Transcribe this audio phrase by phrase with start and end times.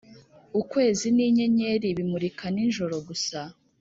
[0.61, 3.39] ukwezi ninyenyeri bimurika nijoro gusa